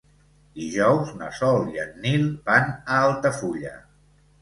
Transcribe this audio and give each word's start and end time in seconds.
Dijous 0.59 1.11
na 1.19 1.27
Sol 1.41 1.69
i 1.75 1.79
en 1.85 1.93
Nil 2.07 2.27
van 2.51 2.75
a 2.75 3.01
Altafulla. 3.07 3.79